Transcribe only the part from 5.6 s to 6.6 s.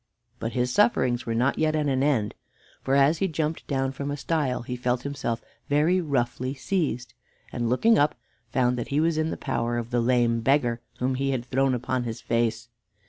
very roughly